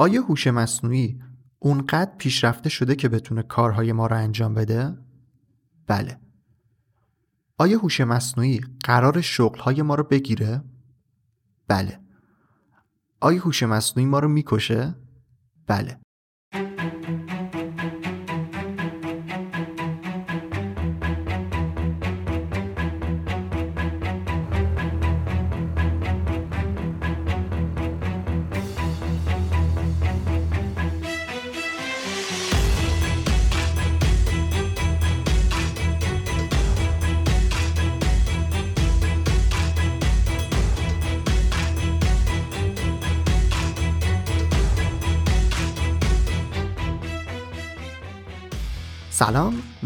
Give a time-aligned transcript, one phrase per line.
[0.00, 1.22] آیا هوش مصنوعی
[1.58, 4.98] اونقدر پیشرفته شده که بتونه کارهای ما رو انجام بده؟
[5.86, 6.20] بله.
[7.58, 10.64] آیا هوش مصنوعی قرار شغلهای ما رو بگیره؟
[11.68, 12.00] بله.
[13.20, 14.94] آیا هوش مصنوعی ما رو می‌کشه؟
[15.66, 15.99] بله.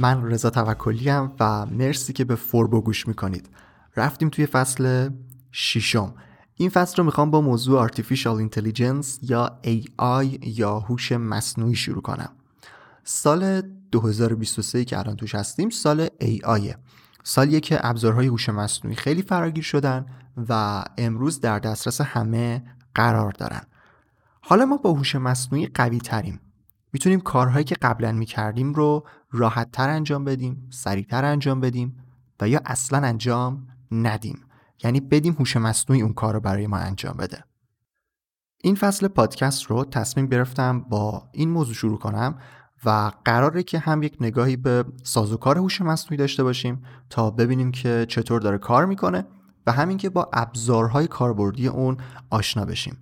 [0.04, 3.48] من رضا توکلی و مرسی که به فوربو گوش می‌کنید.
[3.96, 5.10] رفتیم توی فصل
[5.52, 6.14] ششم.
[6.54, 12.30] این فصل رو می‌خوام با موضوع Artificial Intelligence یا AI یا هوش مصنوعی شروع کنم.
[13.04, 16.74] سال 2023 که الان توش هستیم سال AI
[17.22, 20.06] سالیه که ابزارهای هوش مصنوعی خیلی فراگیر شدن
[20.48, 23.62] و امروز در دسترس همه قرار دارن.
[24.40, 26.40] حالا ما با هوش مصنوعی قوی تریم
[26.94, 31.96] می‌تونیم کارهایی که قبلا می‌کردیم رو راحت تر انجام بدیم سریعتر انجام بدیم
[32.40, 34.40] و یا اصلا انجام ندیم.
[34.84, 37.44] یعنی بدیم هوش مصنوعی اون کار رو برای ما انجام بده.
[38.62, 42.38] این فصل پادکست رو تصمیم گرفتم با این موضوع شروع کنم
[42.84, 48.06] و قراره که هم یک نگاهی به سازوکار هوش مصنوعی داشته باشیم تا ببینیم که
[48.08, 49.26] چطور داره کار می‌کنه
[49.66, 51.96] و همین که با ابزارهای کاربردی اون
[52.30, 52.96] آشنا بشیم.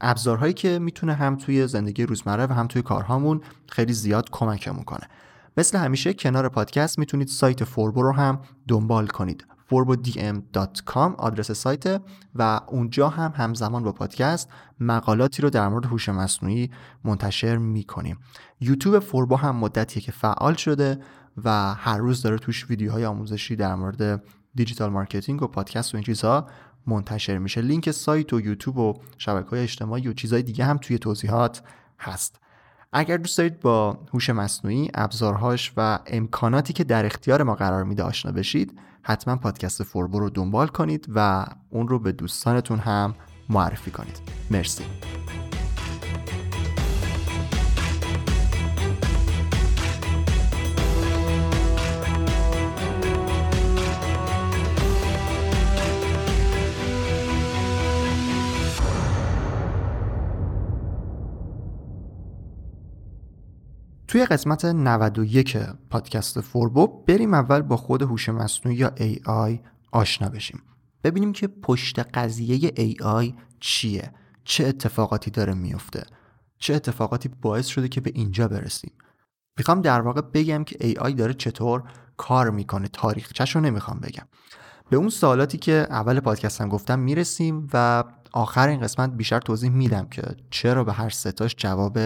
[0.00, 5.08] ابزارهایی که می‌تونه هم توی زندگی روزمره و هم توی کارهامون خیلی زیاد کمکمون کنه.
[5.56, 9.46] مثل همیشه کنار پادکست می‌تونید سایت فوربو رو هم دنبال کنید.
[9.70, 12.02] forbodm.com آدرس سایت
[12.34, 14.48] و اونجا هم همزمان با پادکست
[14.80, 16.70] مقالاتی رو در مورد هوش مصنوعی
[17.04, 18.18] منتشر می‌کنیم.
[18.60, 20.98] یوتیوب فوربو هم مدتیه که فعال شده
[21.44, 24.22] و هر روز داره توش ویدیوهای آموزشی در مورد
[24.54, 26.48] digital marketing و پادکست و این چیزها
[26.86, 27.60] منتشر میشه.
[27.60, 31.62] لینک سایت و یوتیوب و شبکه های اجتماعی و چیزهای دیگه هم توی توضیحات
[31.98, 32.40] هست.
[32.92, 38.02] اگر دوست دارید با هوش مصنوعی ابزارهاش و امکاناتی که در اختیار ما قرار میده
[38.02, 43.14] آشنا بشید حتما پادکست فوربو رو دنبال کنید و اون رو به دوستانتون هم
[43.48, 44.20] معرفی کنید.
[44.50, 44.84] مرسی.
[64.08, 65.56] توی قسمت 91
[65.90, 69.58] پادکست فوربو بریم اول با خود هوش مصنوعی یا AI
[69.92, 70.62] آشنا بشیم.
[71.04, 74.12] ببینیم که پشت قضیه AI چیه؟
[74.44, 76.02] چه اتفاقاتی داره میفته؟
[76.58, 78.92] چه اتفاقاتی باعث شده که به اینجا برسیم؟
[79.58, 81.82] می‌خوام در واقع بگم که AI داره چطور
[82.16, 82.88] کار می‌کنه.
[82.88, 84.26] تاریخچش رو نمی‌خوام بگم.
[84.90, 90.08] به اون سوالاتی که اول پادکستم گفتم می‌رسیم و آخر این قسمت بیشتر توضیح میدم
[90.08, 91.98] که چرا به هر ستاش جواب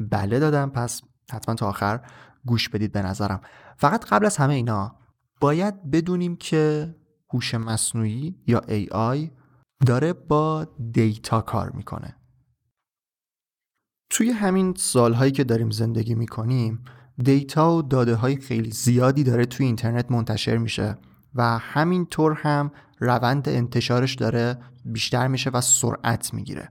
[0.00, 0.70] بله دادم.
[0.70, 1.02] پس
[1.32, 2.00] حتما تا آخر
[2.46, 3.40] گوش بدید به نظرم.
[3.76, 4.96] فقط قبل از همه اینا
[5.40, 6.94] باید بدونیم که
[7.32, 9.30] هوش مصنوعی یا AI
[9.86, 12.16] داره با دیتا کار می‌کنه.
[14.10, 16.84] توی همین سالهایی که داریم زندگی می‌کنیم
[17.24, 20.98] دیتا و داده های خیلی زیادی داره توی اینترنت منتشر میشه
[21.34, 26.68] و همینطور هم روند انتشارش داره بیشتر میشه و سرعت می‌گیره.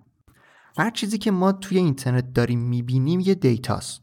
[0.78, 4.02] هر چیزی که ما توی اینترنت داریم می‌بینیم یه data ست.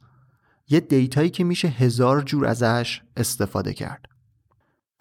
[0.71, 4.07] یه data یی که میشه هزار جور ازش استفاده کرد.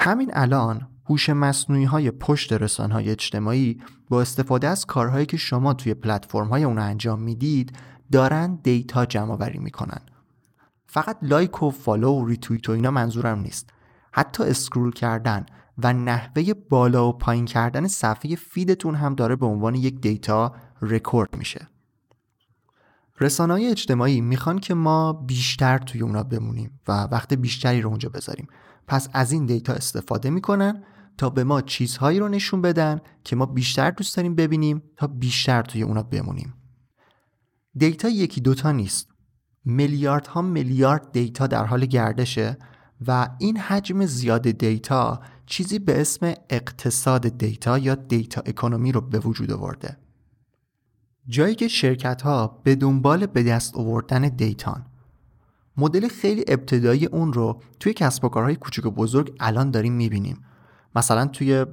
[0.02, 5.74] همین الان هوش مصنوعی های پشت رسانه های اجتماعی با استفاده از کارهایی که شما
[5.74, 7.78] توی پلتفرم های اون انجام می‌دید
[8.12, 10.02] دارن data جمع آوری می‌کنن.
[10.88, 13.70] فقط like و follow و ریتویت و اینا منظورم نیست.
[14.12, 15.46] حتی scroll کردن
[15.78, 20.56] و نحوه بالا و پایین کردن صفحه feed تون هم داره به عنوان یک data
[20.82, 21.68] record میشه.
[23.20, 28.10] رسانه های اجتماعی می‌خوان که ما بیشتر توی اونا بمونیم و وقت بیشتری رو اونجا
[28.10, 28.48] بذاریم.
[28.88, 30.84] پس از این data استفاده می‌کنن
[31.18, 35.62] تا به ما چیزهایی رو نشون بدن که ما بیشتر دوست داریم ببینیم تا بیشتر
[35.62, 36.54] توی اونا بمونیم.
[37.78, 39.10] data یکی دوتا نیست.
[39.66, 42.58] میلیاردها میلیارد data در حال گردشه
[43.08, 49.20] و این حجم زیاد data چیزی به اسم اقتصاد data یا data economy رو به
[49.20, 49.98] وجود آورده.
[51.30, 54.86] جایی که شرکت ها به دنبال به دست آوردن data ن.
[55.78, 60.44] مدل خیلی ابتدایی اون رو توی کسب و کارهای کوچک و بزرگ الان داریم می‌بینیم.
[60.96, 61.66] مثلا توی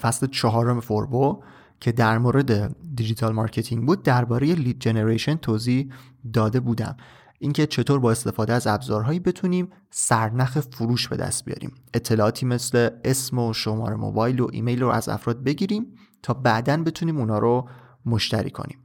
[0.00, 1.42] فصل چهارم فوربو
[1.80, 5.92] که در مورد digital marketing بود درباره lead generation توضیح
[6.32, 6.96] داده بودم.
[7.38, 11.74] اینکه چطور با استفاده از ابزارهایی بتونیم سرنخ فروش به دست بیاریم.
[11.94, 15.86] اطلاعاتی مثل اسم و شماره موبایل و ایمیل رو از افراد بگیریم
[16.22, 17.68] تا بعدا بتونیم اونا رو
[18.06, 18.78] مشتری کنیم.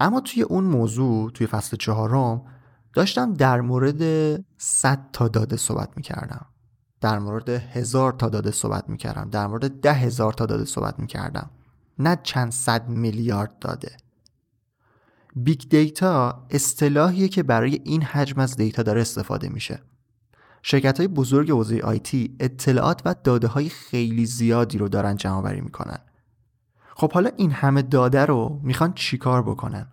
[0.00, 2.42] اما توی اون موضوع توی فصل چهارم
[2.92, 4.00] داشتم در مورد
[4.58, 6.46] 100 تا داده صحبت می‌کردم.
[7.00, 9.30] در مورد هزار تا داده صحبت می‌کردم.
[9.30, 11.50] در مورد ده هزار تا داده صحبت می‌کردم.
[11.98, 13.96] نه چند صد میلیارد داده.
[15.36, 19.82] big data اصطلاحیه که برای این حجم از data داره استفاده میشه.
[20.62, 25.60] شرکت های بزرگ حوزه IT اطلاعات و داده های خیلی زیادی رو دارن جمع آوری
[25.60, 25.98] می‌کنن.
[26.98, 29.92] خب حالا این همه داده رو می‌خوان چیکار بکنن؟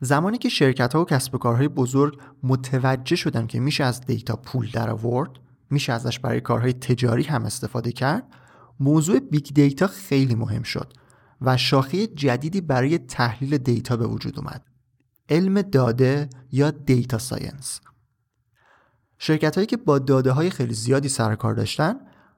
[0.00, 4.36] زمانی که شرکت ها و کسب و کارهای بزرگ متوجه شدن که میشه از data
[4.36, 5.30] پول در آورد
[5.70, 8.24] میشه ازش برای کارهای تجاری هم استفاده کرد
[8.80, 10.92] موضوع big data خیلی مهم شد
[11.40, 14.62] و شاخه جدیدی برای تحلیل data به وجود اومد.
[15.28, 17.80] علم داده یا data science.
[19.18, 21.94] شرکت هایی که با داده های خیلی زیادی سر کار داشتن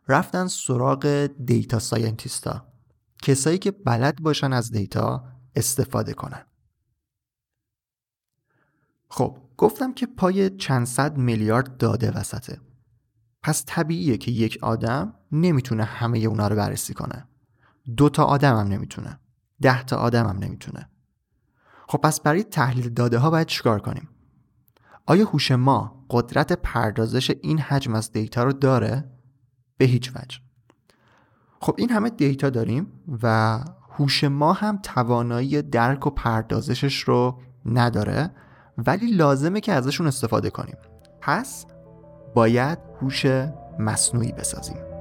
[0.09, 2.74] رفتن سراغ data scientist ا.
[3.22, 5.25] کسایی که بلد باشن از data
[5.56, 6.46] استفاده کنن.
[9.08, 12.61] خب گفتم که پای چند صد میلیارد داده وسطه.
[13.43, 17.28] پس طبیعیه که یک آدم نمی‌تونه همه اونا رو بررسی کنه.
[17.96, 19.20] دو تا آدم هم نمی‌تونه.
[19.62, 20.90] ده تا آدم هم نمی‌تونه.
[21.88, 24.08] خب پس برای تحلیل داده ها باید چیکار کنیم؟
[25.06, 29.11] آیا هوش ما قدرت پردازش این حجم از دیتا رو داره؟
[29.76, 30.44] به هیچ وجه.
[31.64, 32.87] خب این همه دیتا داریم
[33.22, 33.58] و
[33.90, 38.31] هوش ما هم توانایی درک و پردازشش رو نداره
[38.78, 40.76] ولی لازمه که ازشون استفاده کنیم.
[41.20, 41.66] پس
[42.34, 43.26] باید هوش
[43.78, 44.94] مصنوعی بسازیم.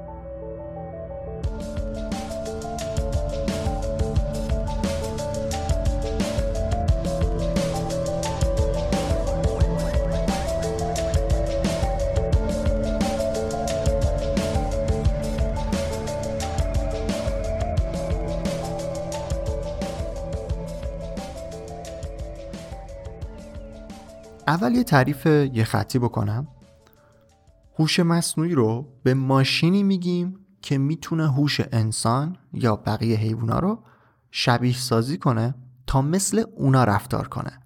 [24.54, 26.48] اول یه تعریف یه خطی بکنم.
[27.80, 33.84] هوش مصنوعی رو به ماشینی میگیم که می‌تونه هوش انسان یا بقیه حیوونا رو
[34.32, 35.56] شبیه سازی کنه
[35.88, 37.60] تا مثل اونا رفتار کنه.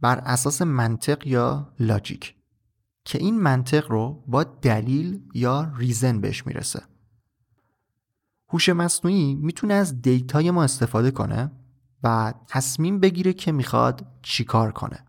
[0.00, 2.34] بر اساس منطق یا logic
[3.04, 6.82] که این منطق رو با دلیل یا reason بهش می‌رسه.
[8.48, 11.52] هوش مصنوعی می‌تونه از data ی ما استفاده کنه
[12.02, 15.04] و تصمیم بگیره که می‌خواد چیکار کنه.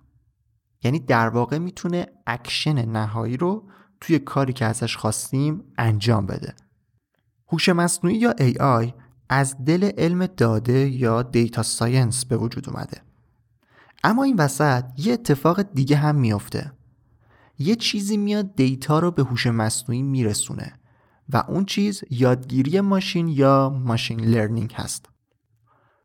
[0.83, 3.69] یعنی در واقع می‌تونه اکشن نهایی رو
[4.01, 6.53] توی کاری که ازش خواستیم انجام بده.
[7.51, 8.93] هوش مصنوعی یا AI
[9.29, 13.01] از دل علم داده یا data science به وجود اومده.
[14.03, 16.71] اما این وسط یه اتفاق دیگه هم میافته.
[17.59, 20.73] یه چیزی میاد data رو به هوش مصنوعی میرسونه
[21.29, 25.09] و اون چیز یادگیری ماشین یا machine learning هست.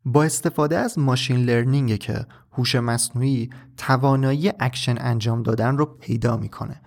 [0.05, 2.25] با استفاده از machine learning که
[2.59, 6.81] هوش مصنوعی توانایی اکشن انجام دادن رو پیدا می‌کنه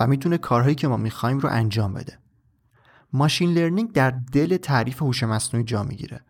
[0.00, 2.18] و می‌تونه کارهایی که ما می‌خوایم رو انجام بده.
[3.12, 6.20] machine learning در دل تعریف هوش مصنوعی جا می‌گیره.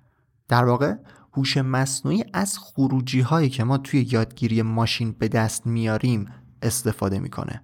[0.49, 0.95] در واقع
[1.37, 6.27] هوش مصنوعی از خروجی هایی که ما توی یادگیری ماشین به دست میاریم
[6.63, 7.63] استفاده می‌کنه.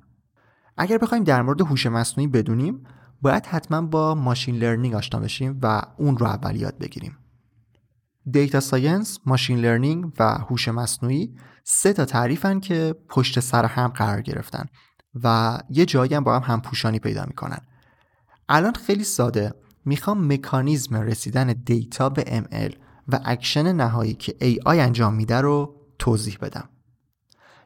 [0.77, 2.85] اگر بخوایم در مورد هوش مصنوعی بدونیم
[3.23, 7.17] باید حتما با machine learning آشنا بشیم و اون رو اول یاد بگیریم.
[8.31, 14.23] data science، machine learning و هوش مصنوعی سه تا تعریفن که پشت سر هم قرار
[14.23, 14.67] گرفتن
[15.25, 17.59] و یه جایی هم با هم همپوشانی پیدا می‌کنن.
[18.49, 19.55] الان خیلی ساده
[19.85, 22.75] می‌خوام مکانیزم رسیدن data به ML
[23.09, 26.69] و اکشن نهایی که AI انجام میده رو توضیح بدم.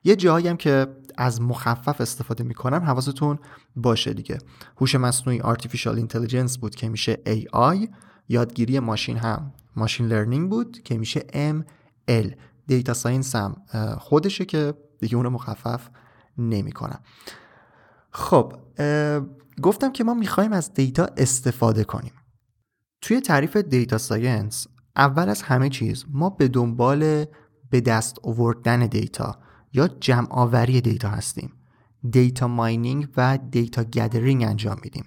[0.04, 0.86] یه جایی هم که
[1.18, 3.38] از مخفف استفاده می‌کنم حواستون
[3.76, 4.38] باشه دیگه
[4.76, 7.88] هوش مصنوعی Artificial Intelligence بود که میشه AI
[8.28, 11.20] یادگیری ماشین هم machine learning بود که میشه
[12.10, 12.34] ML
[12.66, 13.56] data science هم
[13.98, 15.88] خودشه که دیگه اونو مخفف
[16.38, 17.00] نمی‌کنم.
[18.10, 18.52] خب
[19.62, 22.12] گفتم که ما می‌خوایم از data استفاده کنیم.
[23.00, 24.66] توی تعریف data science
[24.96, 27.24] اول از همه چیز ما به دنبال
[27.70, 29.38] به دست آوردن data
[29.72, 31.52] یا جمع آوری data هستیم.
[32.10, 35.04] data mining و data gathering انجام میدیم.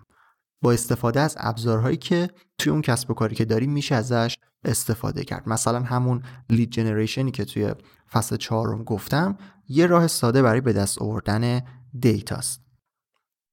[0.62, 5.24] با استفاده از ابزارهایی که توی اون کسب و کاری که داریم میشه ازش استفاده
[5.24, 5.50] کرد.
[5.50, 7.74] مثلا همون lead generation ی که توی
[8.12, 9.38] فصل چهارم گفتم
[9.68, 11.62] یه راه ساده برای به دست آوردن
[12.00, 12.62] دیتاست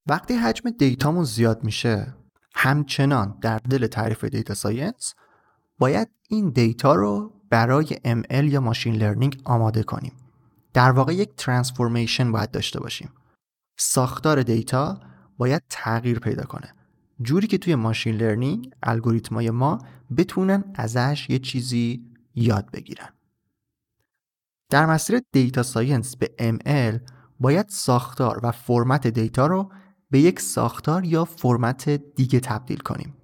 [0.07, 2.15] وقتی حجم دیتامون زیاد میشه
[2.55, 5.15] همچنان در دل تعریف data science
[5.79, 10.13] باید این دیتا رو برای ML یا machine learning آماده کنیم.
[10.73, 13.13] در واقع یک transformation باید داشته باشیم.
[13.79, 15.01] ساختار دیتا
[15.39, 16.75] باید تغییر پیدا کنه.
[17.23, 19.79] جوری که توی machine learning الگوریتمای ما
[20.17, 23.09] بتونن ازش یه چیزی یاد بگیرن
[24.71, 27.11] در مسیر data science به ML
[27.41, 29.73] باید ساختار و فرمت دیتا رو
[30.11, 33.15] به یک ساختار یا فرمت دیگه تبدیل کنیم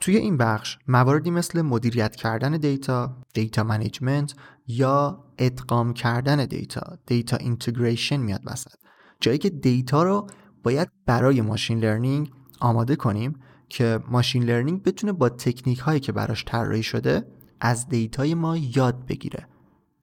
[0.00, 4.34] توی این بخش مواردی مثل مدیریت کردن دیتا، data management
[4.66, 8.74] یا ادغام کردن دیتا، data integration میاد وسط.
[9.20, 10.26] جایی که دیتا رو
[10.62, 12.30] باید برای machine learning
[12.64, 17.26] آماده کنیم که machine learning بتونه با تکنیک هایی که براش طراحی شده
[17.60, 19.48] از دیتای ما یاد بگیره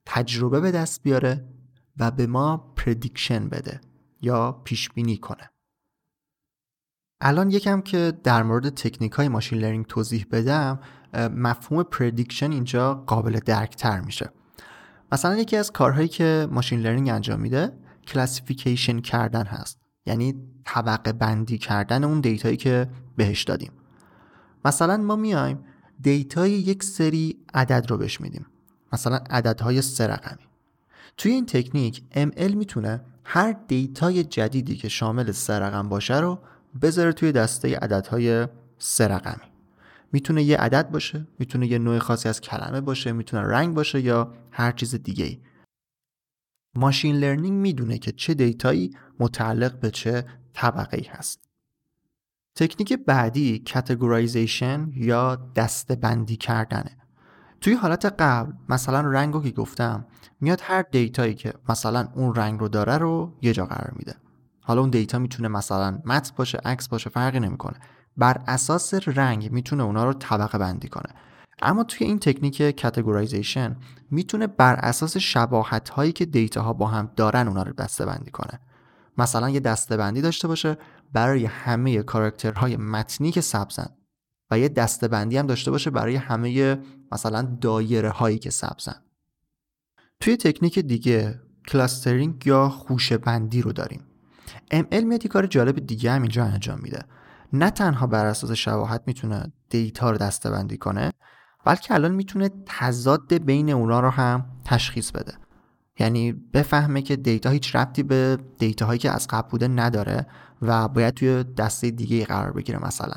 [0.05, 1.45] تجربه به دست بیاره
[1.97, 3.81] و به ما prediction بده
[4.21, 5.49] یا پیش بینی کنه.
[7.21, 10.79] الان یکم که در مورد تکنیک های machine learning توضیح بدم
[11.13, 14.29] مفهوم prediction اینجا قابل درک تر میشه.
[15.11, 17.71] مثلا یکی از کارهایی که machine learning انجام میده
[18.07, 19.80] classification کردن هست.
[20.05, 23.71] یعنی طبقه بندی کردن اون دیتایی که بهش دادیم.
[24.65, 25.59] مثلا ما میایم
[26.01, 28.45] دیتای یک سری عدد رو بهش میدیم.
[28.93, 30.43] مثلا عددهای سه رقمی.
[31.17, 36.39] توی این تکنیک ML می‌تونه هر دیتای جدیدی که شامل سه رقم باشه رو
[36.81, 39.51] بذاره توی دسته عددهای سه رقمی.
[40.11, 44.33] می‌تونه یه عدد باشه می‌تونه یه نوع خاصی از کلمه باشه می‌تونه رنگ باشه یا
[44.51, 45.39] هر چیز دیگه ای
[46.75, 51.49] machine learning می‌دونه که چه دیتایی متعلق به چه طبقه ای هست.
[52.55, 56.97] تکنیک بعدی categorization یا دسته بندی کردنه.
[57.61, 60.05] توی حالت قبل مثلا رنگ رو که گفتم
[60.41, 64.15] میاد هر دیتایی که مثلا اون رنگ رو داره رو یه جا قرار میده.
[64.61, 67.79] حالا اون دیتا می‌تونه مثلا متن باشه عکس باشه فرقی نمی‌کنه.
[68.17, 71.13] بر اساس رنگ می‌تونه اونا رو طبقه بندی کنه.
[71.61, 73.75] اما توی این تکنیک categorization
[74.11, 78.31] می‌تونه بر اساس شباهت هایی که دیتا ها با هم دارن اونا رو دسته بندی
[78.31, 78.59] کنه.
[79.17, 80.77] مثلا یه دسته بندی داشته باشه
[81.13, 83.89] برای همه کاراکترهای متنی که سبزن
[84.51, 86.79] و یه دسته بندی هم داشته باشه برای همه
[87.11, 88.95] مثلا دایره هایی که سبزن
[90.19, 94.03] توی تکنیک دیگه clustering یا خوشه بندی رو داریم.
[94.73, 97.03] ML میاد کار جالب دیگه هم اینجا انجام میده.
[97.53, 101.11] نه تنها بر اساس شواهد می‌تونه دیتا رو دسته بندی کنه
[101.65, 105.33] بلکه الان می‌تونه تضاد بین اونا رو هم تشخیص بده.
[105.99, 110.27] یعنی بفهمه که دیتا هیچ ربطی به دیتا هایی که از قبل بوده نداره
[110.61, 113.15] و باید توی دسته دیگه قرار بگیره مثلا.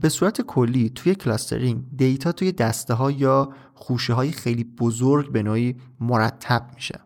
[0.00, 5.42] به صورت کلی توی clustering دیتا توی دسته ها یا خوشه های خیلی بزرگ به
[5.42, 7.00] نوعی مرتب میشه.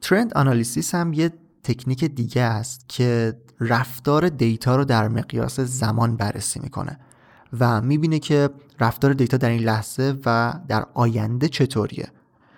[0.00, 6.60] ترند آنالیسیس هم یه تکنیک دیگه است که رفتار دیتا رو در مقیاس زمان بررسی
[6.60, 6.98] می‌کنه
[7.60, 8.50] و می‌بینه که
[8.80, 12.08] رفتار دیتا در این لحظه و در آینده چطوریه؟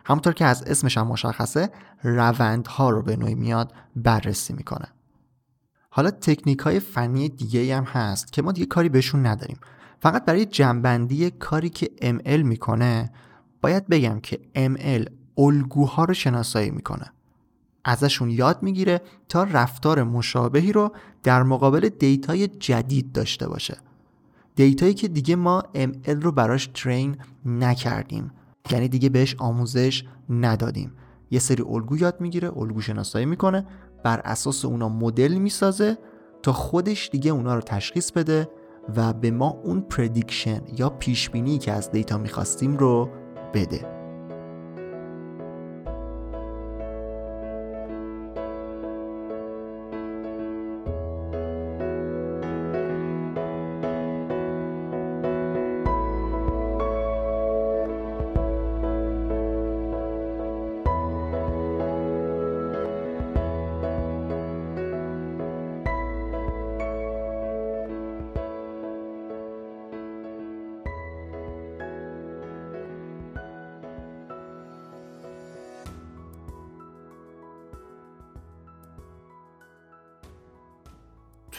[0.05, 1.71] همونطور که از اسمش هم مشخصه
[2.03, 4.89] روندها رو به نوعی میاد بررسی می‌کنه.
[5.91, 9.59] حالا تکنیک های فنی دیگه هم هست که ما دیگه کاری بهشون نداریم.
[10.01, 13.13] فقط برای جنبندی کاری که ML می‌کنه
[13.61, 17.13] باید بگم که ML الگوها رو شناسایی می‌کنه.
[17.85, 23.77] ازشون یاد می‌گیره تا رفتار مشابهی رو در مقابل دیتای جدید داشته باشه.
[24.61, 28.33] دیتایی که دیگه ما ML رو براش train نکردیم.
[28.71, 30.93] یعنی دیگه بهش آموزش ندادیم.
[31.31, 33.67] یه سری الگو یاد می‌گیره الگو شناسایی می‌کنه
[34.05, 35.99] بر اساس اونا مدل می‌سازه
[36.43, 38.49] تا خودش دیگه اونا رو تشخیص بده
[38.97, 43.11] و به ما اون پردیکشن یا پیشبینی که از دیتا می‌خواستیم رو
[43.55, 44.00] بده.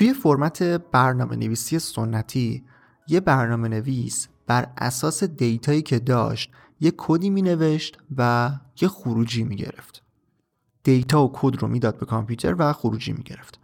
[0.01, 2.63] توی فرمت برنامه نویسی سنتی
[3.07, 9.43] یه برنامه نویس بر اساس دیتایی که داشت یه کدی می نوشت و یه خروجی
[9.43, 10.03] می گرفت
[10.83, 13.59] دیتا و کد رو می‌داد به کامپیوتر و خروجی می گرفت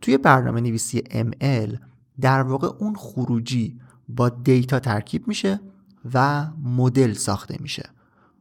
[0.00, 1.76] توی برنامه نویسی ML
[2.20, 5.60] در واقع اون خروجی با دیتا ترکیب میشه
[6.14, 7.90] و مدل ساخته میشه.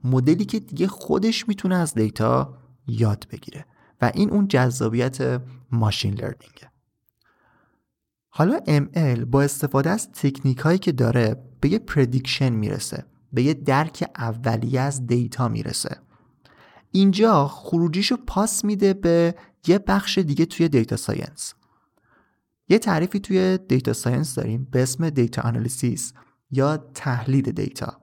[0.03, 2.57] مدلی که دیگه خودش می‌تونه از دیتا
[2.87, 3.65] یاد بگیره
[4.01, 6.76] و این اون جذابیت machine learning ه
[8.37, 13.53] حالا ML با استفاده از تکنیک هایی که داره به یه prediction می‌رسه به یه
[13.53, 15.97] درک اولیه از دیتا می‌رسه.
[16.91, 19.35] اینجا خروجیشو پاس میده به
[19.67, 21.53] یه بخش دیگه توی data science
[22.69, 26.13] یه تعریفی توی data science داریم به اسم data analysis
[26.51, 28.01] یا تحلیل دیتا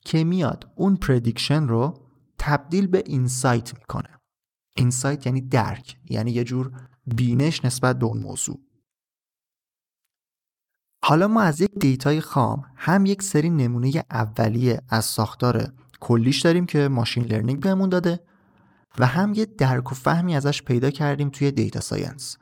[0.00, 1.94] که میاد اون prediction رو
[2.38, 4.10] تبدیل به insight می‌کنه.
[4.74, 6.72] insight یعنی درک یعنی یه جور
[7.06, 8.65] بینش نسبت به اون موضوع.
[11.08, 16.66] حالا ما از یک دیتای خام هم یک سری نمونه اولیه از ساختار کلیش داریم
[16.66, 18.20] که machine learning بهمون داده
[18.98, 22.38] و هم یه درک و فهمی ازش پیدا کردیم توی data science.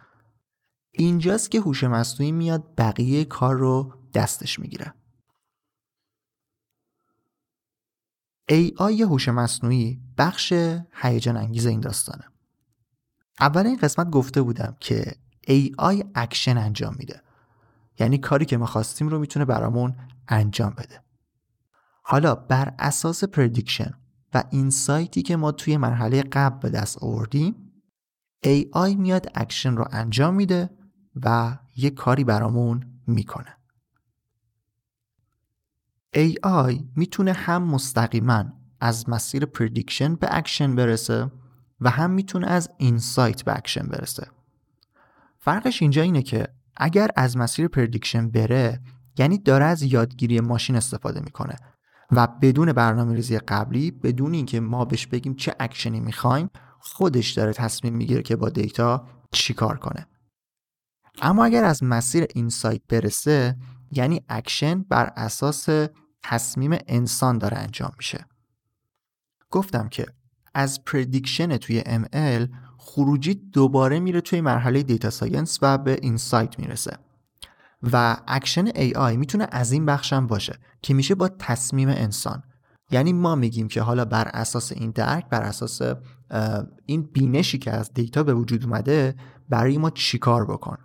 [0.93, 4.95] اینجاست که هوش مصنوعی میاد بقیه کار رو دستش می‌گیره.
[8.51, 10.53] AI هوش مصنوعی بخش
[10.93, 12.25] هیجان انگیز این داستانه.
[13.41, 15.15] اول این قسمت گفته بودم که
[15.49, 17.24] AI action انجام میده.
[17.99, 19.97] یعنی کاری که ما خواستیم رو می‌تونه برامون
[20.29, 21.01] انجام بده.
[22.03, 23.95] حالا بر اساس prediction
[24.35, 27.73] و insight ی که ما توی مرحله قبل به دست آوردیم
[28.45, 30.71] AI میاد اکشن رو انجام میده
[31.23, 33.57] و یه کاری برامون می‌کنه.
[36.15, 38.45] AI می‌تونه هم مستقیما
[38.81, 41.31] از مسیر prediction به اکشن برسه
[41.81, 44.27] و هم می‌تونه از insight به اکشن برسه.
[45.39, 48.81] فرقش اینجا اینه که اگر از مسیر prediction بره
[49.19, 51.57] یعنی داره از یادگیری ماشین استفاده می‌کنه
[52.11, 57.53] و بدون برنامه ریزی قبلی بدون اینکه ما بهش بگیم چه اکشنی می‌خوایم خودش داره
[57.53, 60.07] تصمیم می‌گیره که با data چیکار کنه.
[61.23, 63.57] اما اگر از مسیر insight برسه
[63.91, 65.69] یعنی اکشن بر اساس
[66.23, 68.27] تصمیم انسان داره انجام میشه.
[69.51, 70.07] گفتم که
[70.55, 72.49] از prediction توی ML
[72.87, 76.97] خروجی دوباره میره توی مرحله data science و به insight می‌رسه.
[77.93, 82.43] و action AI می‌تونه از این بخشم باشه که میشه با تصمیم انسان.
[82.91, 85.83] یعنی ما میگیم که حالا بر اساس این درک بر اساس
[86.87, 89.15] این بینشی که از data به وجود اومده
[89.49, 90.77] برای ما چیکار بکن؟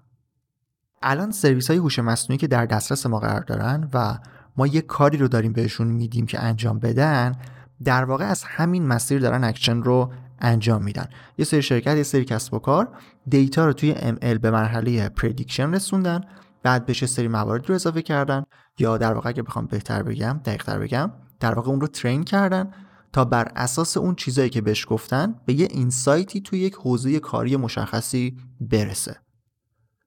[1.01, 4.19] الان سرویس های هوش مصنوعی که در دسترس ما قرار دارن و
[4.57, 7.35] ما یه کاری رو داریم بهشون میدیم که انجام بدن
[7.83, 11.09] در واقع از همین مسیر دارن اکشن رو انجام میدن.
[11.37, 12.97] یه سری شرکت یه سری کسب و کار
[13.27, 16.21] data رو توی ML به مرحله prediction رسوندن
[16.63, 18.43] بعد بهش یه سری موارد رو اضافه کردن
[18.79, 22.71] یا در واقع اگه بخوام بهتر بگم دقیقتر بگم در واقع اون رو train کردن
[23.13, 27.19] تا بر اساس اون چیزایی که بهش گفتن به یه insight ی توی یک حوزه
[27.19, 29.17] کاری مشخصی برسه.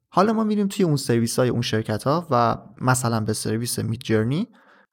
[0.09, 4.49] حالا ما میریم توی اون سرویس های اون شرکت ها و مثلا به سرویس Midjourney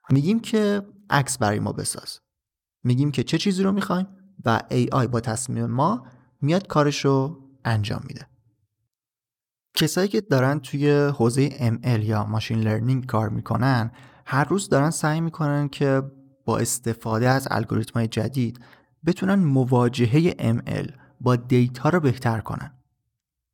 [0.09, 2.19] میگیم که عکس برای ما بساز.
[2.83, 4.07] میگیم که چه چیزی رو می‌خوایم؟
[4.45, 6.05] و AI با تصمیم ما
[6.41, 8.27] میاد کارش رو انجام میده.
[9.73, 13.91] کسایی که دارن توی حوزه ML یا machine learning کار می‌کنن
[14.25, 16.01] هر روز دارن سعی می‌کنن که
[16.45, 18.59] با استفاده از الگوریتم جدید
[19.05, 22.71] بتونن مواجهه ML با data رو بهتر کنن.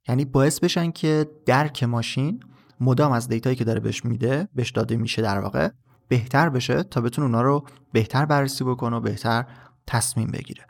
[0.07, 2.39] یعنی باعث بشن که درک ماشین
[2.79, 5.69] مدام از data یی که داره بهش میده بهش داده میشه در واقع
[6.07, 9.45] بهتر بشه تا بتونه اونا رو بهتر بررسی بکنه و بهتر
[9.87, 10.65] تصمیم بگیره.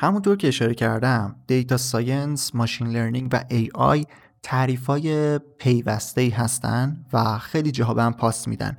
[0.00, 4.06] همونطور که اشاره کردم data science، machine learning و AI
[4.42, 8.76] تعریف های پیوسته ای هستن و خیلی جاها به هم پاس میدن.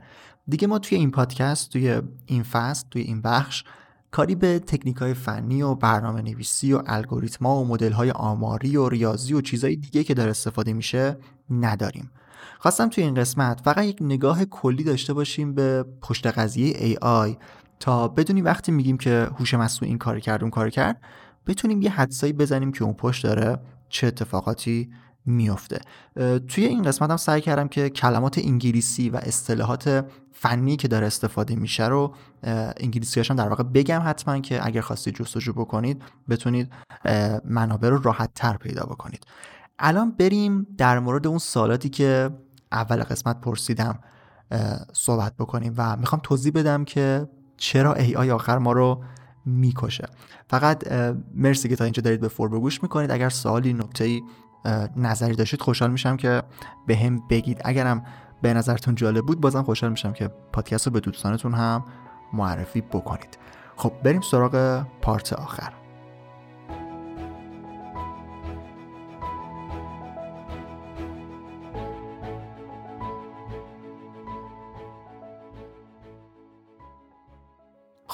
[0.47, 3.63] دیگه ما توی این پادکست توی این فصل توی این بخش
[4.11, 8.89] کاری به تکنیک های فنی و برنامه نویسی و الگوریتما و مدل های آماری و
[8.89, 11.17] ریاضی و چیزهای دیگه که داره استفاده میشه
[11.49, 12.11] نداریم.
[12.59, 17.37] خواستم توی این قسمت فقط یک نگاه کلی داشته باشیم به پشت قضیه AI
[17.79, 21.01] تا بدونیم وقتی میگیم که هوش مصنوعی این کار کرد اون کار کرد
[21.47, 24.89] بتونیم یه حدسایی بزنیم که اون پشت داره چه اتفاقاتی
[25.25, 25.79] میفته.
[26.47, 31.55] توی این قسمت هم سعی کردم که کلمات انگلیسی و اصطلاحات فنی که داره استفاده
[31.55, 32.15] میشه رو
[32.77, 36.71] انگلیسی هاشم در واقع بگم حتما که اگر خواستید جستجو بکنید بتونید
[37.45, 39.23] منابع رو راحت تر پیدا بکنید.
[39.79, 42.29] الان بریم در مورد اون سوالاتی که
[42.71, 43.99] اول قسمت پرسیدم
[44.93, 47.27] صحبت بکنیم و می‌خوام توضیح بدم که
[47.59, 49.03] چرا ای آی آخر ما رو
[49.45, 50.07] می‌کشه.
[50.49, 50.91] فقط
[51.35, 53.11] مرسی که تا اینجا دارید به فور گوش می‌کنید.
[53.11, 54.21] اگر سوالی نکته
[54.95, 56.43] نظری داشتید خوشحال میشم که
[56.87, 57.61] به هم بگید.
[57.65, 58.03] اگرم
[58.41, 61.83] به نظرتون جالب بود بازم خوشحال میشم که پادکست رو به دوستانتون هم
[62.33, 63.37] معرفی بکنید.
[63.75, 65.73] خب بریم سراغ پارت آخر.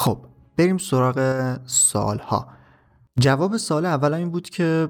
[0.06, 0.26] خب
[0.58, 2.48] بریم سراغ سال ها
[3.20, 4.90] جواب سال اول این بود که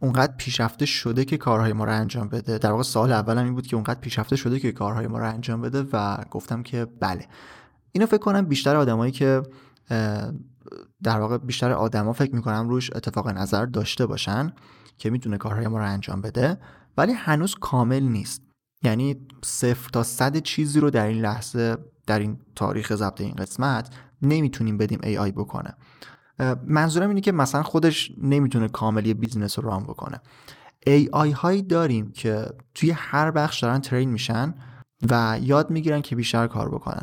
[0.00, 2.58] اونقدر پیشرفته شده که کارهای ما رو انجام بده.
[2.58, 5.60] در واقع سوال اولم این بود که اونقدر پیشرفته شده که کارهای ما رو انجام
[5.60, 7.26] بده و گفتم که بله.
[7.92, 9.42] اینو فکر کنم بیشتر آدمایی که
[11.02, 14.52] در واقع بیشتر آدما فکر می‌کنم روش اتفاق نظر داشته باشن
[14.98, 16.58] که می‌تونه کارهای ما رو انجام بده
[16.96, 18.42] ولی هنوز کامل نیست.
[18.82, 21.76] یعنی صفر تا صد چیزی رو در این لحظه
[22.06, 23.88] در این تاریخ ضبط این قسمت
[24.22, 25.74] نمی‌تونیم بدیم AI بکنه.
[26.66, 30.20] منظورم اینه که مثلا خودش نمی‌تونه کامل یه business رو run بکنه.
[30.86, 34.54] AI هایی داریم که توی هر بخش دارن train میشن
[35.10, 37.02] و یاد می‌گیرن که بیشتر کار بکنن.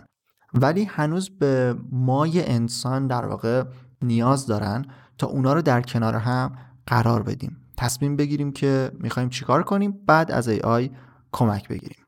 [0.53, 3.63] ولی هنوز به مای انسان در واقع
[4.01, 4.85] نیاز دارن
[5.17, 7.57] تا اونا رو در کنار هم قرار بدیم.
[7.77, 10.89] تصمیم بگیریم که می‌خوایم چیکار کنیم بعد از AI
[11.31, 12.05] کمک بگیریم.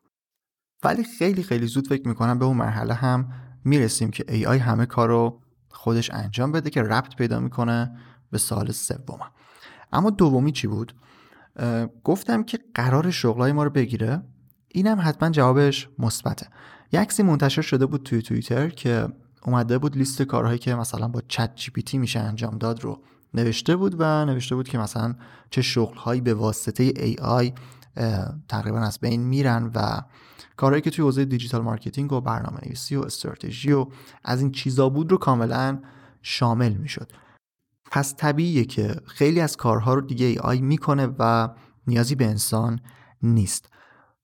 [0.83, 3.31] ولی خیلی خیلی زود فکر می‌کنم به اون مرحله هم
[3.65, 7.97] می‌رسیم که AI همه کار رو خودش انجام بده که ربط پیدا می‌کنه
[8.31, 9.19] به سال سوم.
[9.93, 10.95] اما دومی چی بود؟
[12.03, 14.21] گفتم که قرار شغلای ما رو بگیره.
[14.67, 16.47] اینم حتما جوابش مثبته.
[16.91, 19.07] یک منتشر شده بود توی توییتر که
[19.43, 23.03] اومده بود لیست کارهایی که مثلا با چت جی پی تی میشه انجام داد رو
[23.33, 25.15] نوشته بود و نوشته بود که مثلا
[25.49, 27.53] چه شغلهایی به واسطه AI
[28.49, 30.01] تقریبا از بین میرن و
[30.57, 33.85] کارهایی که توی حوزه digital marketing و برنامه نویسی و استراتژی و
[34.23, 35.81] از این چیزا بود رو کاملا
[36.21, 37.11] شامل می‌شد.
[37.91, 41.49] پس طبیعیه که خیلی از کارها رو دیگه AI می‌کنه و
[41.87, 42.79] نیازی به انسان
[43.21, 43.69] نیست.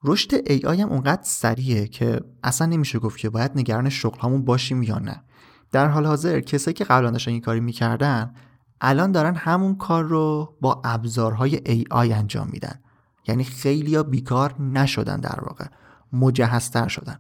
[0.03, 4.99] رشد AI هم اونقدر سریعه که اصلا نمیشه گفت که باید نگران شغلمون باشیم یا
[4.99, 5.23] نه.
[5.71, 8.33] در حال حاضر کسایی که قبلا داشتن این کاری می‌کردن
[8.81, 12.80] الان دارن همون کار رو با ابزارهای ای آی انجام میدن.
[13.27, 15.65] یعنی خیلی بیکار نشدن در واقع.
[16.13, 17.19] مجهزتر شدن.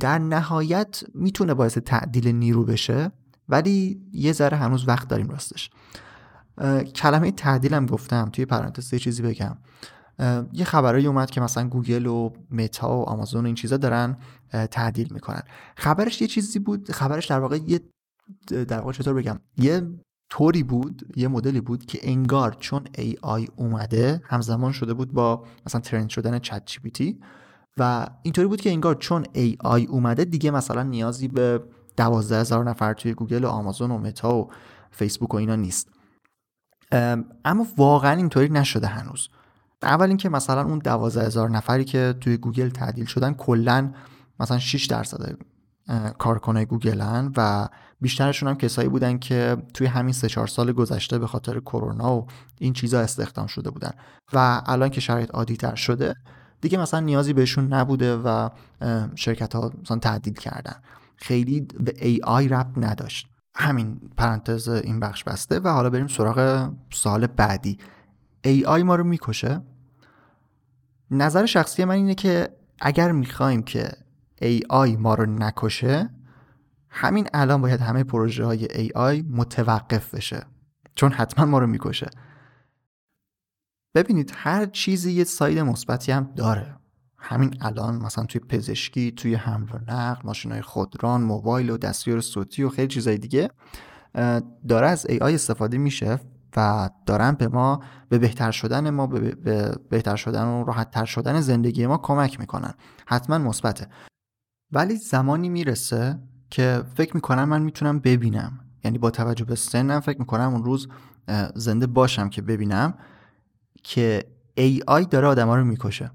[0.00, 3.12] در نهایت می‌تونه باعث تعدیل نیرو بشه
[3.48, 5.70] ولی یه ذره هنوز وقت داریم راستش.
[6.94, 9.56] کلمه تعدیل هم گفتم توی پرانتز یه چیزی بگم.
[10.52, 14.16] یه خبرایی اومد که مثلا گوگل و متا و آمازون و این چیزا دارن
[14.70, 15.42] تعدیل می‌کنن.
[15.76, 17.80] خبرش یه چیزی بود خبرش در واقع یه
[18.46, 19.82] در واقع چطور بگم یه
[20.34, 25.80] طوری بود یه مدلی بود که انگار چون AI اومده همزمان شده بود با مثلا
[25.80, 27.18] trend شدن Chat G
[27.78, 31.62] و اینطوری بود که انگار چون AI اومده دیگه مثلا نیازی به
[31.96, 34.50] دوازده هزار نفر توی گوگل و آمازون و متا و
[34.90, 35.88] فیسبوک و اینا نیست.
[37.44, 39.28] اما واقعا اینطوری نشده هنوز.
[39.82, 43.92] اول اینکه مثلا اون دوازده هزار نفری که توی گوگل تعدیل شدن کلا
[44.40, 45.36] مثلا 6 درصد
[46.18, 47.68] کارکنای گوگلن و
[48.00, 52.26] بیشترشون هم کسایی بودن که توی همین سه چهار سال گذشته به خاطر کرونا و
[52.58, 53.90] این چیزا استخدام شده بودن.
[54.32, 56.14] و الان که شرایط عادی تر شده
[56.60, 58.48] دیگه مثلا نیازی بهشون نبوده و
[59.14, 60.76] شرکت ها مثلا تعدیل کردن.
[61.16, 63.26] خیلی به ای آی رب نداشت.
[63.56, 67.78] همین پرانتز این بخش بسته و حالا بریم سراغ سال بعدی.
[68.44, 69.60] ای آی ما رو می‌کشه؟
[71.10, 72.48] نظر شخصی من اینه که
[72.80, 73.92] اگر می‌خوایم که
[74.42, 76.10] AI ما رو نکشه
[76.88, 80.46] همین الان باید همه پروژه های AI متوقف بشه.
[80.94, 82.10] چون حتما ما رو می‌کشه.
[83.94, 86.76] ببینید هر چیزی یه ساید مثبتی هم داره.
[87.18, 92.20] همین الان مثلا توی پزشکی توی حمل و نقل ماشین های خودران موبایل و دستیار
[92.20, 93.50] صوتی و خیلی چیزای دیگه
[94.68, 96.20] داره از AI استفاده میشه
[96.56, 101.40] و دارن به ما به بهتر شدن ما به بهتر شدن و راحت تر شدن
[101.40, 102.74] زندگی ما کمک می‌کنن.
[103.06, 103.88] حتما مثبته.
[104.72, 106.18] ولی زمانی می‌رسه
[106.50, 108.60] که فکر می‌کنم من می‌تونم ببینم.
[108.84, 110.88] یعنی با توجه به سنم فکر می‌کنم اون روز
[111.54, 112.94] زنده باشم که ببینم
[113.82, 114.24] که
[114.60, 116.10] AI داره آدما رو می‌کشه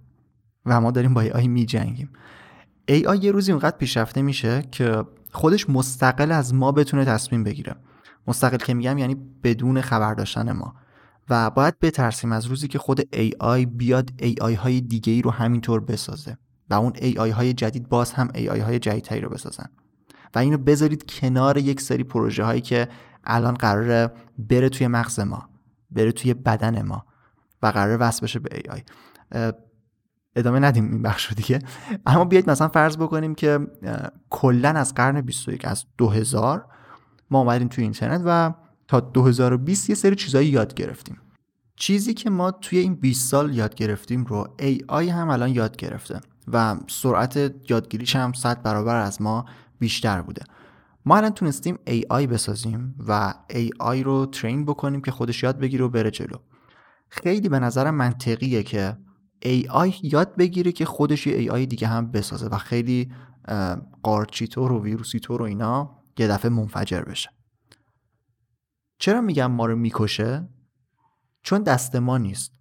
[0.66, 2.10] و ما داریم با AI میجنگیم.
[2.92, 7.76] AI یه روزی اونقدر پیشرفته میشه که خودش مستقل از ما بتونه تصمیم بگیره.
[8.28, 10.76] مستقل که میگم یعنی بدون خبر داشتن ما.
[11.30, 15.80] و باید بترسیم از روزی که خود AI بیاد AI های دیگه ای رو همینطور
[15.80, 16.38] بسازه.
[16.70, 19.70] و اون AI های جدید باز هم AI های جدیدتری رو بسازن.
[20.36, 22.88] و اینو بذارید کنار یک سری پروژه هایی که
[23.24, 25.50] الان قراره بره توی مغز ما
[25.92, 27.06] بره توی بدن ما
[27.62, 28.82] و قراره وصل بشه به AI
[30.36, 31.60] ادامه ندیم این بخش رو دیگه.
[32.06, 33.60] اما بیایید مثلا فرض بکنیم که
[34.30, 36.66] کلا از قرن 21 از 2000
[37.32, 38.54] ما اومدیم توی اینترنت و
[38.88, 41.18] تا 2020 یه سری چیزایی یاد گرفتیم.
[41.76, 46.20] چیزی که ما توی این 20 سال یاد گرفتیم رو AI هم الان یاد گرفته.
[46.54, 47.38] و سرعت
[47.70, 49.46] یادگیریش هم 100 برابر از ما
[49.80, 50.44] بیشتر بوده.
[51.06, 55.90] ما الان تونستیم AI بسازیم و AI رو ترین بکنیم که خودش یاد بگیره و
[55.90, 56.38] بره جلو.
[57.10, 58.98] خیلی به نظرم منطقیه که
[59.46, 63.12] AI یاد بگیره که خودش یه AI دیگه هم بسازه و خیلی
[64.04, 67.30] قارچیتور و ویروسیتور و اینا یه دفعه منفجر بشه.
[69.00, 70.50] چرا میگم ما رو می‌کشه؟
[71.44, 72.59] چون دست ما نیست.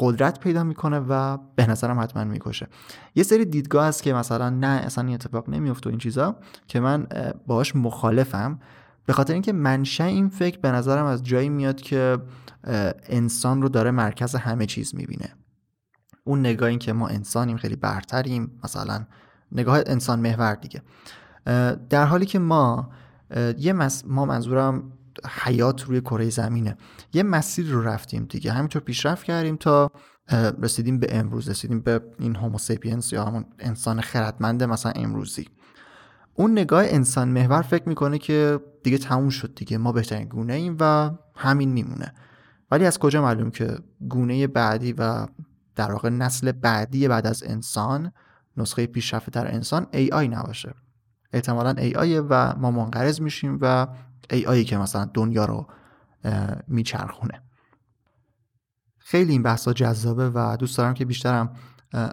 [0.00, 2.68] قدرت پیدا می‌کنه و به نظرم حتما می‌کشه.
[3.14, 7.06] یه سری دیدگاه هست که مثلا نه اصلا این اتفاق نمیفته این چیزا که من
[7.46, 8.60] باهاش مخالفم.
[9.06, 12.18] به خاطر اینکه منشأ این فکر به نظرم از جایی میاد که
[13.08, 15.34] انسان رو داره مرکز همه چیز می‌بینه.
[16.24, 19.06] اون نگاه این که ما انسانیم خیلی برتریم مثلا
[19.52, 20.82] نگاه انسان محور دیگه.
[21.90, 22.90] در حالی که ما
[23.58, 23.72] یه
[24.06, 24.92] ما منظورم
[25.28, 26.76] حیات روی کره زمینه.
[27.12, 28.52] یه مسیر رو رفتیم دیگه.
[28.52, 29.90] همینطور پیشرفت کردیم تا
[30.62, 31.48] رسیدیم به امروز.
[31.48, 35.48] رسیدیم به این هوموسیپینس یا همون انسان خردمند مثلا امروزی.
[36.34, 39.78] اون نگاه انسان محور فکر می‌کنه که دیگه تموم شد دیگه.
[39.78, 42.14] ما بهترین گونه ایم و همین میمونه.
[42.70, 45.26] ولی از کجا معلوم که گونه بعدی و
[45.74, 48.12] در واقع نسل بعدی بعد از انسان
[48.56, 50.74] نسخه پیشرفته در انسان AI نباشه.
[51.32, 53.86] احتمالا AI و ما منقرض میشیم و
[54.32, 55.66] AI که مثلا دنیا رو
[56.68, 57.42] میچرخونه.
[58.98, 61.52] خیلی این بحثا جذابه و دوست دارم که بیشترم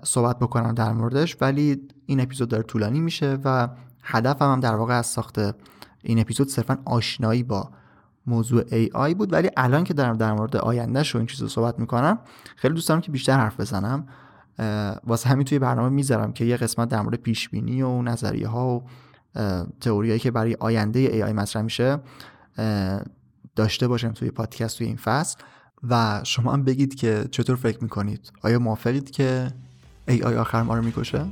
[0.03, 3.69] صحبت بکنم در موردش ولی این اپیزود داره طولانی میشه و
[4.03, 5.39] هدفم هم در واقع از ساخت
[6.01, 7.71] این اپیزود صرفا آشنایی با
[8.27, 9.33] موضوع AI بود.
[9.33, 12.19] ولی الان که دارم در مورد آیندهش و این چیزو صحبت می‌کنم
[12.55, 14.07] خیلی دوست دارم که بیشتر حرف بزنم.
[15.03, 18.67] واسه همین توی برنامه می‌ذارم که یه قسمت در مورد پیش بینی و نظریه ها
[18.67, 18.83] و
[19.81, 21.99] تئوریایی که برای آینده AI مطرح میشه
[23.55, 25.37] داشته باشم توی پادکست توی این فصل
[25.89, 29.47] و شما هم بگید که چطور فکر می‌کنید آیا موافقید که
[30.09, 31.25] AI آخر ما رو می‌کشه؟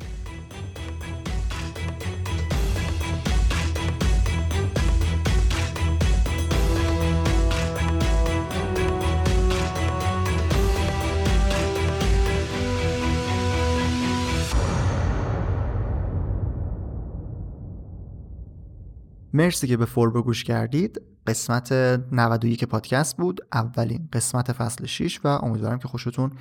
[19.34, 21.02] مرسی که به فوربو گوش کردید.
[21.28, 21.72] قسمت
[22.12, 23.41] 91 پادکست بود.
[23.54, 26.32] اولین قسمت فصل 6 و امیدوارم که خوشتون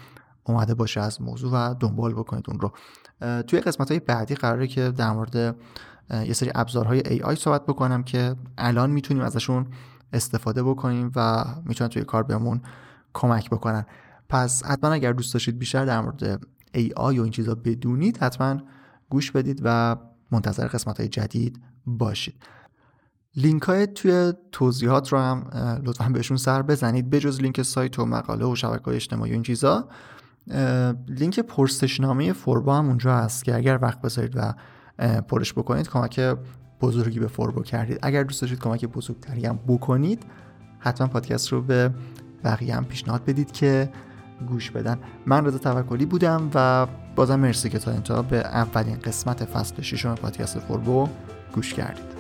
[0.45, 2.73] اومده باشه از موضوع و دنبال بکنید اون رو.
[3.43, 5.57] توی قسمت های بعدی قراره که در مورد
[6.11, 9.67] یه سری ابزارهای AI صحبت بکنم که الان می‌تونیم ازشون
[10.13, 12.61] استفاده بکنیم و می‌تونن توی کار بهمون
[13.13, 13.87] کمک بکنن.
[14.29, 16.43] پس حتما اگر دوست داشتید بیشتر در مورد
[16.77, 18.61] AI و این چیزا بدونید حتما
[19.11, 19.97] گوش بدید و
[20.31, 22.43] منتظر قسمت های جدید باشید.
[23.37, 25.51] لینک های توی توضیحات رو هم
[25.85, 27.11] لطفا بهشون سر بزنید.
[27.11, 29.89] بجز لینک سایت و مقاله و شبکه های اجتماعی و این چیزا
[31.09, 34.55] لینک پرسشنامه فوربا هم اونجا هست که اگر وقت بذارید و
[35.21, 36.21] پرش بکنید کمک
[36.81, 37.99] بزرگی به فوربا کردید.
[38.03, 40.23] اگر دوست داشتید کمک بزرگتری هم بکنید
[40.79, 41.91] حتما پادکست رو به
[42.45, 43.91] بقیه هم پیشنهاد بدید که
[44.49, 44.99] گوش بدن.
[45.27, 50.15] من رضا توکلی بودم و بازم مرسی که تا انتها به اولین قسمت فصل ششم
[50.15, 51.09] پادکست فوربو
[51.53, 52.20] گوش کردید.